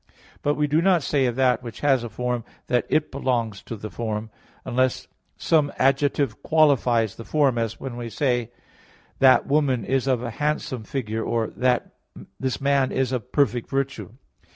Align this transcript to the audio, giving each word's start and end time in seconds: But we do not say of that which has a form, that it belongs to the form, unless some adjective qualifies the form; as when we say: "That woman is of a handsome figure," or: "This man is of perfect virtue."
But 0.41 0.55
we 0.55 0.65
do 0.65 0.81
not 0.81 1.03
say 1.03 1.27
of 1.27 1.35
that 1.35 1.61
which 1.61 1.81
has 1.81 2.03
a 2.03 2.09
form, 2.09 2.43
that 2.65 2.87
it 2.89 3.11
belongs 3.11 3.61
to 3.61 3.75
the 3.75 3.91
form, 3.91 4.31
unless 4.65 5.07
some 5.37 5.71
adjective 5.77 6.41
qualifies 6.41 7.15
the 7.17 7.23
form; 7.23 7.59
as 7.59 7.79
when 7.79 7.95
we 7.97 8.09
say: 8.09 8.49
"That 9.19 9.45
woman 9.45 9.85
is 9.85 10.07
of 10.07 10.23
a 10.23 10.31
handsome 10.31 10.85
figure," 10.85 11.23
or: 11.23 11.53
"This 12.39 12.59
man 12.59 12.91
is 12.91 13.11
of 13.11 13.31
perfect 13.31 13.69
virtue." 13.69 14.13